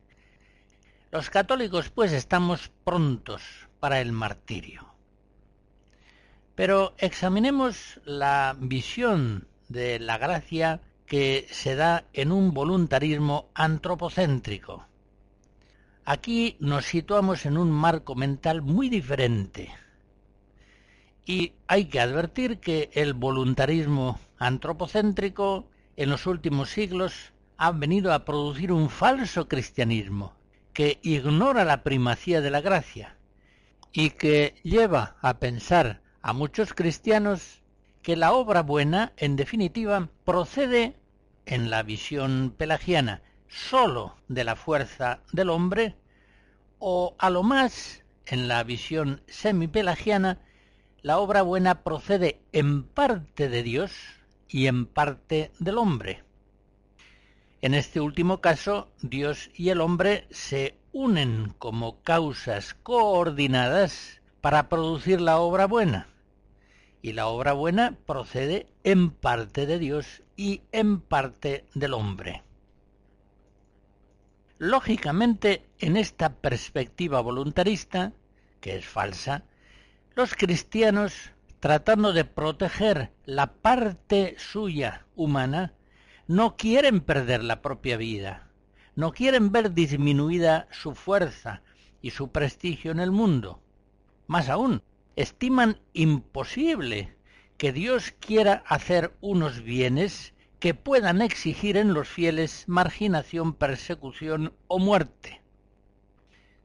[1.09, 3.41] Los católicos pues estamos prontos
[3.79, 4.93] para el martirio.
[6.55, 14.90] Pero examinemos la visión de la gracia que se da en un voluntarismo antropocéntrico.
[16.05, 19.71] Aquí nos situamos en un marco mental muy diferente.
[21.25, 28.25] Y hay que advertir que el voluntarismo antropocéntrico en los últimos siglos ha venido a
[28.25, 30.33] producir un falso cristianismo
[30.73, 33.17] que ignora la primacía de la gracia
[33.93, 37.61] y que lleva a pensar a muchos cristianos
[38.01, 40.95] que la obra buena, en definitiva, procede,
[41.45, 43.21] en la visión pelagiana,
[43.51, 45.95] sólo de la fuerza del hombre,
[46.79, 50.39] o a lo más, en la visión semipelagiana,
[51.01, 53.91] la obra buena procede en parte de Dios
[54.47, 56.23] y en parte del hombre.
[57.61, 65.21] En este último caso, Dios y el hombre se unen como causas coordinadas para producir
[65.21, 66.07] la obra buena.
[67.03, 72.43] Y la obra buena procede en parte de Dios y en parte del hombre.
[74.62, 78.14] Lógicamente, en esta perspectiva voluntarista,
[78.59, 79.43] que es falsa,
[80.14, 85.74] los cristianos, tratando de proteger la parte suya humana,
[86.28, 88.51] no quieren perder la propia vida,
[88.95, 91.64] no quieren ver disminuida su fuerza
[91.99, 93.64] y su prestigio en el mundo.
[94.28, 94.84] Más aún,
[95.16, 97.18] estiman imposible
[97.57, 104.78] que Dios quiera hacer unos bienes que puedan exigir en los fieles marginación, persecución o
[104.78, 105.41] muerte.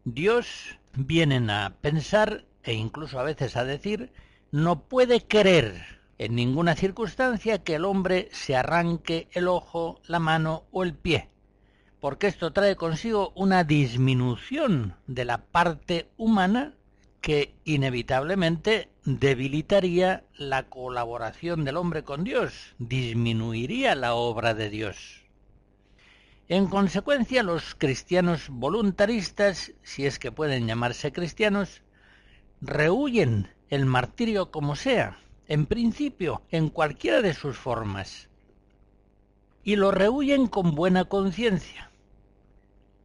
[0.05, 4.13] Dios, vienen a pensar e incluso a veces a decir,
[4.53, 5.83] no puede querer
[6.19, 11.31] en ninguna circunstancia que el hombre se arranque el ojo, la mano o el pie,
[11.99, 16.75] porque esto trae consigo una disminución de la parte humana
[17.27, 25.25] que inevitablemente debilitaría la colaboración del hombre con Dios, disminuiría la obra de Dios.
[26.47, 31.83] En consecuencia, los cristianos voluntaristas, si es que pueden llamarse cristianos,
[32.61, 35.19] rehuyen el martirio como sea,
[35.49, 38.29] en principio, en cualquiera de sus formas,
[39.65, 41.91] y lo rehuyen con buena conciencia.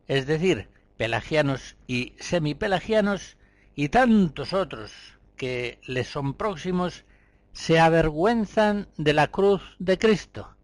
[0.08, 3.36] Es decir, pelagianos y semipelagianos
[3.76, 4.92] y tantos otros
[5.36, 7.06] que les son próximos
[7.54, 10.56] se avergüenzan de la cruz de Cristo.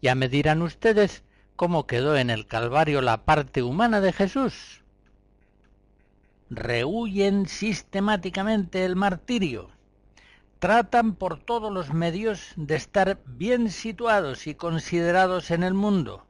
[0.00, 1.22] Ya me dirán ustedes
[1.56, 4.82] cómo quedó en el Calvario la parte humana de Jesús.
[6.50, 9.70] Rehuyen sistemáticamente el martirio
[10.62, 16.24] tratan por todos los medios de estar bien situados y considerados en el mundo.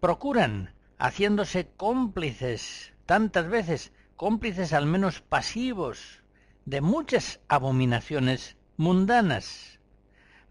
[0.00, 6.22] Procuran, haciéndose cómplices, tantas veces cómplices al menos pasivos,
[6.64, 9.80] de muchas abominaciones mundanas.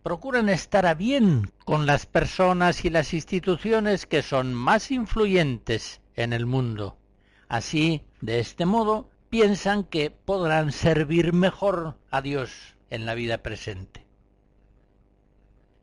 [0.04, 6.34] Procuran estar a bien con las personas y las instituciones que son más influyentes en
[6.34, 6.98] el mundo.
[7.48, 14.06] Así, de este modo, piensan que podrán servir mejor a Dios en la vida presente.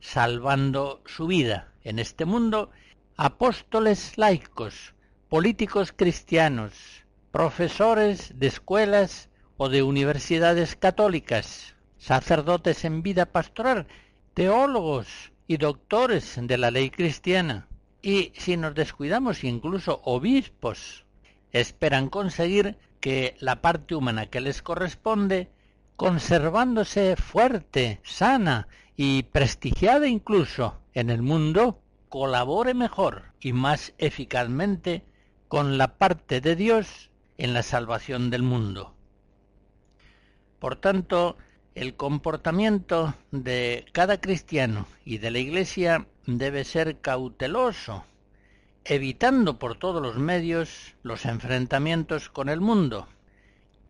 [0.01, 2.71] Salvando su vida en este mundo,
[3.17, 4.95] apóstoles laicos,
[5.29, 7.00] políticos cristianos,
[7.33, 13.87] profesores de escuelas o de universidades católicas, sacerdotes en vida pastoral,
[14.35, 17.69] teólogos y doctores de la ley cristiana,
[18.03, 21.05] y si nos descuidamos incluso obispos,
[21.53, 25.51] esperan conseguir que la parte humana que les corresponde
[25.97, 35.05] conservándose fuerte, sana y prestigiada incluso en el mundo, colabore mejor y más eficazmente
[35.49, 37.10] con la parte de Dios
[37.41, 38.95] en la salvación del mundo.
[40.59, 41.39] Por tanto,
[41.75, 48.05] el comportamiento de cada cristiano y de la Iglesia debe ser cauteloso,
[48.85, 53.09] evitando por todos los medios los enfrentamientos con el mundo,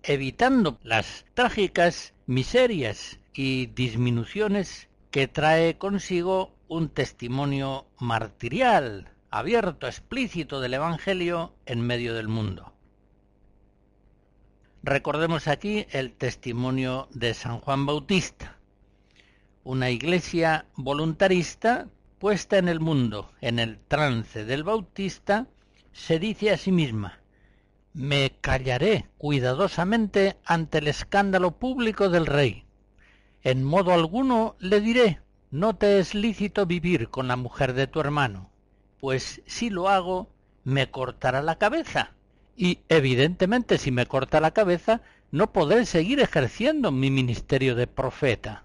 [0.04, 10.74] evitando las trágicas miserias y disminuciones que trae consigo un testimonio martirial, abierto, explícito del
[10.74, 12.69] Evangelio en medio del mundo.
[14.82, 18.56] Recordemos aquí el testimonio de San Juan Bautista,
[19.62, 21.86] una iglesia voluntarista
[22.18, 25.48] puesta en el mundo en el trance del Bautista,
[25.92, 27.20] se dice a sí misma,
[27.92, 32.64] me callaré cuidadosamente ante el escándalo público del rey.
[33.42, 35.20] En modo alguno le diré,
[35.50, 38.50] no te es lícito vivir con la mujer de tu hermano,
[38.98, 40.30] pues si lo hago,
[40.64, 42.14] me cortará la cabeza.
[42.60, 45.00] Y evidentemente si me corta la cabeza,
[45.30, 48.64] no podré seguir ejerciendo mi ministerio de profeta.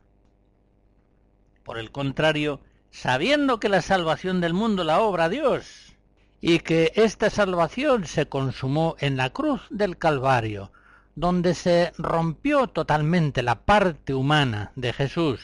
[1.64, 2.60] Por el contrario,
[2.92, 5.96] sabiendo que la salvación del mundo la obra Dios,
[6.42, 10.74] y que esta salvación se consumó en la cruz del Calvario,
[11.16, 15.40] donde se rompió totalmente la parte humana de Jesús.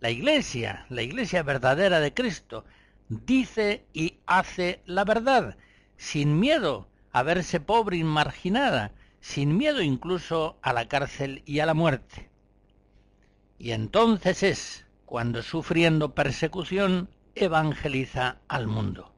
[0.00, 2.64] La Iglesia, la Iglesia verdadera de Cristo,
[3.08, 5.56] dice y hace la verdad,
[5.96, 11.66] sin miedo a verse pobre y marginada, sin miedo incluso a la cárcel y a
[11.66, 12.30] la muerte.
[13.58, 19.12] Y entonces es cuando sufriendo persecución evangeliza al mundo.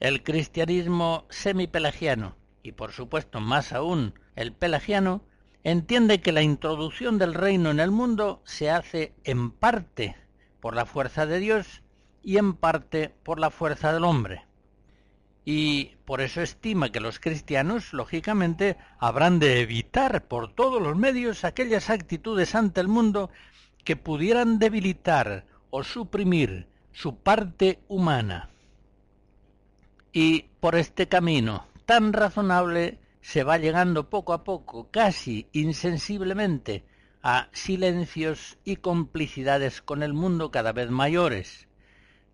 [0.00, 5.22] El cristianismo semipelagiano, y por supuesto más aún el pelagiano,
[5.64, 10.16] entiende que la introducción del reino en el mundo se hace en parte
[10.60, 11.82] por la fuerza de Dios
[12.22, 14.47] y en parte por la fuerza del hombre.
[15.50, 21.42] Y por eso estima que los cristianos, lógicamente, habrán de evitar por todos los medios
[21.42, 23.30] aquellas actitudes ante el mundo
[23.82, 28.50] que pudieran debilitar o suprimir su parte humana.
[30.12, 36.84] Y por este camino tan razonable se va llegando poco a poco, casi insensiblemente,
[37.22, 41.68] a silencios y complicidades con el mundo cada vez mayores,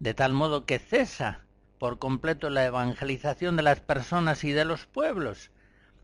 [0.01, 1.45] de tal modo que cesa
[1.79, 5.51] por completo la evangelización de las personas y de los pueblos,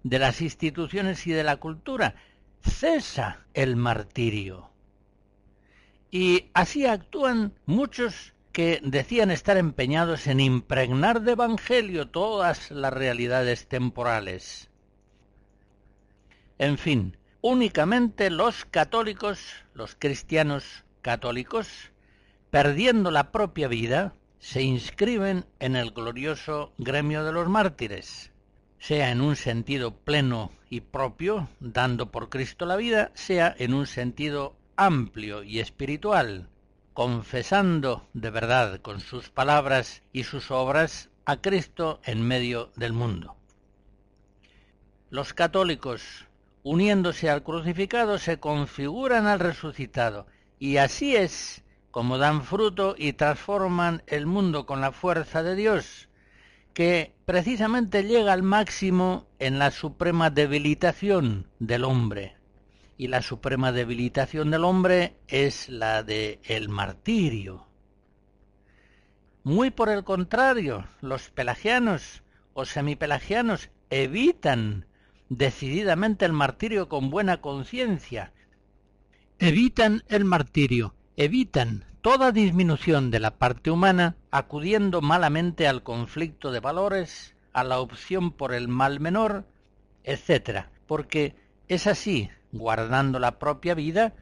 [0.03, 2.15] de las instituciones y de la cultura,
[2.63, 4.71] cesa el martirio.
[6.11, 13.69] Y así actúan muchos que decían estar empeñados en impregnar de Evangelio todas las realidades
[13.69, 14.71] temporales.
[16.59, 19.41] En fin, únicamente los católicos,
[19.73, 21.69] los cristianos católicos,
[22.51, 28.33] perdiendo la propia vida, se inscriben en el glorioso gremio de los mártires,
[28.79, 33.87] sea en un sentido pleno y propio, dando por Cristo la vida, sea en un
[33.87, 36.49] sentido amplio y espiritual,
[36.95, 43.37] confesando de verdad con sus palabras y sus obras a Cristo en medio del mundo.
[45.11, 46.25] Los católicos,
[46.63, 50.27] uniéndose al crucificado, se configuran al resucitado,
[50.59, 51.60] y así es
[51.91, 56.09] como dan fruto y transforman el mundo con la fuerza de Dios,
[56.75, 62.37] que precisamente llega al máximo en la suprema debilitación del hombre
[63.01, 67.67] y la suprema debilitación del hombre es la de el martirio.
[69.43, 72.23] Muy por el contrario, los pelagianos
[72.53, 74.85] o semipelagianos evitan
[75.31, 78.35] decididamente el martirio con buena conciencia.
[79.39, 86.61] Evitan el martirio, evitan toda disminución de la parte humana, acudiendo malamente al conflicto de
[86.61, 89.45] valores, a la opción por el mal menor,
[90.05, 90.65] etc.
[90.87, 91.37] Porque
[91.69, 94.15] es así guardando la propia vida,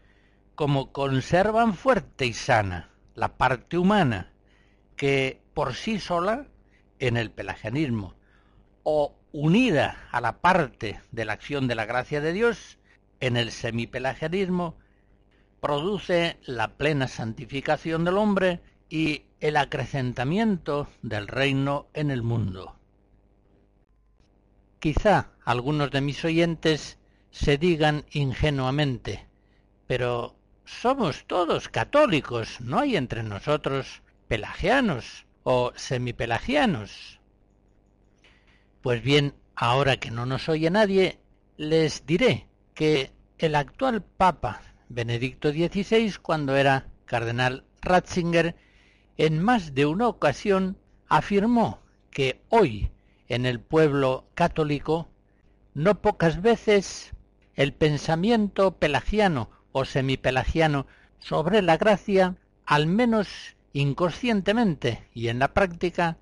[0.56, 4.32] como conservan fuerte y sana la parte humana,
[4.96, 6.48] que por sí sola,
[6.98, 8.16] en el pelagianismo,
[8.82, 12.80] o unida a la parte de la acción de la gracia de Dios,
[13.20, 14.74] en el semipelagianismo,
[15.60, 22.76] produce la plena santificación del hombre y el acrecentamiento del reino en el mundo.
[24.78, 26.98] Quizá algunos de mis oyentes
[27.30, 29.26] se digan ingenuamente,
[29.86, 37.20] pero somos todos católicos, no hay entre nosotros pelagianos o semipelagianos.
[38.82, 41.18] Pues bien, ahora que no nos oye nadie,
[41.56, 48.56] les diré que el actual Papa Benedicto XVI, cuando era cardenal Ratzinger,
[49.16, 50.78] en más de una ocasión
[51.08, 51.80] afirmó
[52.10, 52.90] que hoy
[53.28, 55.08] en el pueblo católico
[55.74, 57.12] no pocas veces
[57.54, 60.86] el pensamiento pelagiano o semipelagiano
[61.18, 66.18] sobre la gracia, al menos inconscientemente y en la práctica,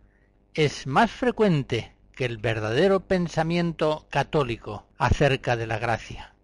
[0.54, 6.35] es más frecuente que el verdadero pensamiento católico acerca de la gracia.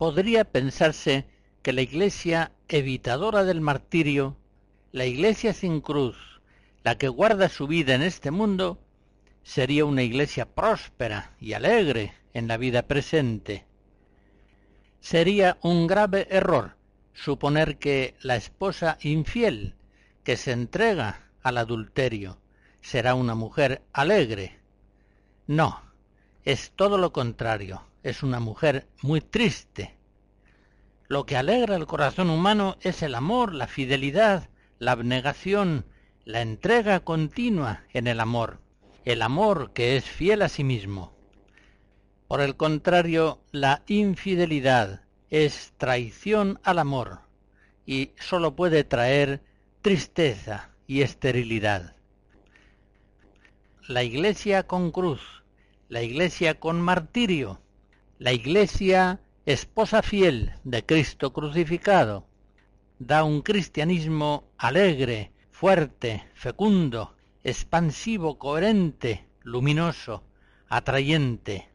[0.00, 1.26] Podría pensarse
[1.60, 4.34] que la Iglesia evitadora del martirio,
[4.92, 6.16] la Iglesia sin cruz,
[6.82, 8.78] la que guarda su vida en este mundo,
[9.42, 13.66] sería una Iglesia próspera y alegre en la vida presente.
[15.00, 16.76] Sería un grave error
[17.12, 19.74] suponer que la esposa infiel
[20.24, 22.38] que se entrega al adulterio
[22.80, 24.60] será una mujer alegre.
[25.46, 25.82] No,
[26.46, 29.96] es todo lo contrario, es una mujer muy triste.
[31.08, 34.48] Lo que alegra el corazón humano es el amor, la fidelidad,
[34.78, 35.86] la abnegación,
[36.24, 38.60] la entrega continua en el amor,
[39.04, 41.12] el amor que es fiel a sí mismo.
[42.28, 47.22] Por el contrario, la infidelidad es traición al amor
[47.86, 49.42] y sólo puede traer
[49.82, 51.96] tristeza y esterilidad.
[53.88, 55.42] La iglesia con cruz,
[55.88, 57.60] la iglesia con martirio,
[58.20, 62.26] la iglesia esposa fiel de Cristo crucificado,
[62.98, 70.22] da un cristianismo alegre, fuerte, fecundo, expansivo, coherente, luminoso,
[70.68, 71.70] atrayente.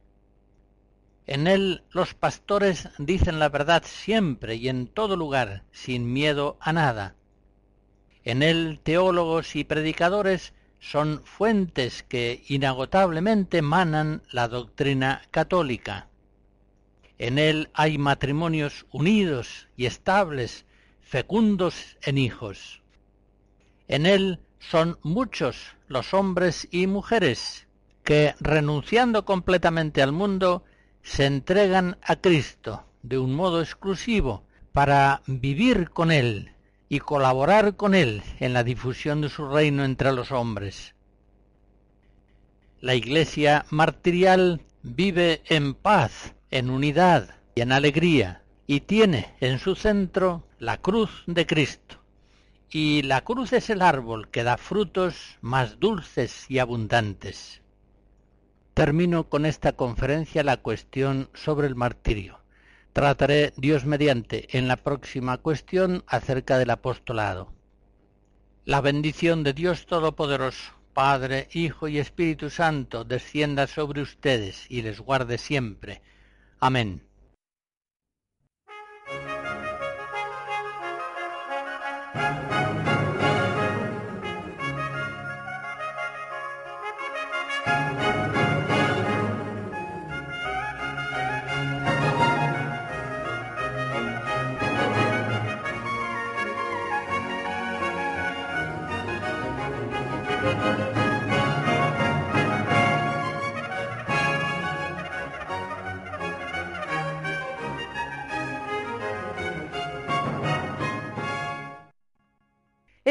[1.25, 6.73] En él los pastores dicen la verdad siempre y en todo lugar, sin miedo a
[6.73, 7.15] nada.
[8.23, 16.07] En él teólogos y predicadores son fuentes que inagotablemente manan la doctrina católica.
[17.17, 20.65] En él hay matrimonios unidos y estables,
[21.01, 22.81] fecundos en hijos.
[23.87, 27.67] En él son muchos los hombres y mujeres
[28.03, 30.63] que, renunciando completamente al mundo,
[31.01, 36.51] se entregan a Cristo de un modo exclusivo para vivir con Él
[36.89, 40.95] y colaborar con Él en la difusión de su reino entre los hombres.
[42.79, 49.75] La Iglesia martirial vive en paz, en unidad y en alegría, y tiene en su
[49.75, 51.97] centro la cruz de Cristo.
[52.69, 57.61] Y la cruz es el árbol que da frutos más dulces y abundantes.
[58.73, 62.39] Termino con esta conferencia la cuestión sobre el martirio.
[62.91, 67.53] Trataré, Dios mediante, en la próxima cuestión acerca del apostolado.
[68.65, 74.99] La bendición de Dios Todopoderoso, Padre, Hijo y Espíritu Santo, descienda sobre ustedes y les
[74.99, 76.01] guarde siempre.
[76.59, 77.01] Amén.